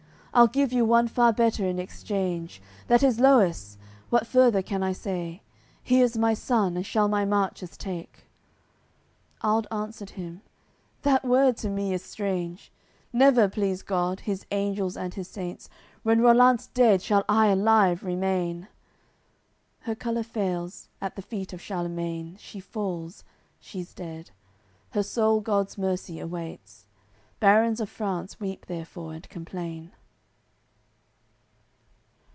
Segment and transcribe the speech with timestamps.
[0.33, 3.77] I'll give you one far better in exchange, That is Loewis,
[4.09, 5.41] what further can I say;
[5.83, 8.23] He is my son, and shall my marches take."
[9.43, 10.39] Alde answered him:
[11.01, 12.71] "That word to me is strange.
[13.11, 15.67] Never, please God, His Angels and His Saints,
[16.01, 18.69] When Rollant's dead shall I alive remain!"
[19.81, 23.25] Her colour fails, at th' feet of Charlemain, She falls;
[23.59, 24.31] she's dead.
[24.91, 26.85] Her soul God's Mercy awaits!
[27.41, 29.91] Barons of France weep therefore and complain.